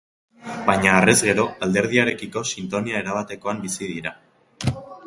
Baina 0.69 0.93
harrez 1.01 1.15
gero, 1.27 1.45
alderdiarekiko 1.67 2.45
sintonia 2.53 3.05
erabatekoan 3.05 3.63
bizi 3.69 3.93
dira. 3.97 4.19